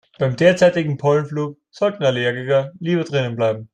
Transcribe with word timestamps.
Beim 0.17 0.35
derzeitigen 0.35 0.97
Pollenflug 0.97 1.59
sollten 1.69 2.03
Allergiker 2.03 2.71
lieber 2.79 3.03
drinnen 3.03 3.35
bleiben. 3.35 3.69